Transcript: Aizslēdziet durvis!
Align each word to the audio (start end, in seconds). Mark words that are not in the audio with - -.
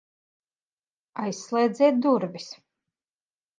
Aizslēdziet 1.25 2.01
durvis! 2.09 2.51